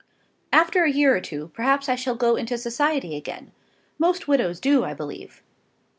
After 0.51 0.83
a 0.83 0.89
year 0.91 1.15
or 1.15 1.21
two, 1.21 1.51
perhaps 1.53 1.87
I 1.87 1.93
shall 1.93 2.15
go 2.15 2.35
into 2.35 2.57
society 2.57 3.15
again. 3.15 3.51
Most 3.99 4.27
widows 4.27 4.59
do, 4.59 4.83
I 4.83 4.95
believe." 4.95 5.43